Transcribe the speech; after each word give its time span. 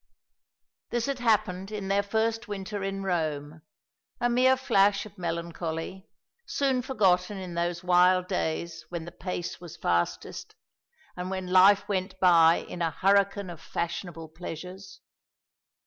This 0.89 1.05
had 1.05 1.19
happened 1.19 1.71
in 1.71 1.87
their 1.87 2.01
first 2.01 2.47
winter 2.47 2.83
in 2.83 3.03
Rome 3.03 3.61
a 4.19 4.31
mere 4.31 4.57
flash 4.57 5.05
of 5.05 5.15
melancholy 5.15 6.07
soon 6.47 6.81
forgotten 6.81 7.37
in 7.37 7.53
those 7.53 7.83
wild 7.83 8.27
days 8.27 8.83
when 8.89 9.05
the 9.05 9.11
pace 9.11 9.61
was 9.61 9.77
fastest, 9.77 10.55
and 11.15 11.29
when 11.29 11.45
life 11.45 11.87
went 11.87 12.19
by 12.19 12.65
in 12.67 12.81
a 12.81 12.89
hurricane 12.89 13.51
of 13.51 13.61
fashionable 13.61 14.29
pleasures. 14.29 15.01